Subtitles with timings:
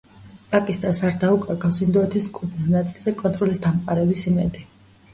[0.53, 4.71] პაკისტანს არ დაუკარგავს ინდოეთის კუთვნილ ნაწილზე კონტროლის დამყარების იმედი.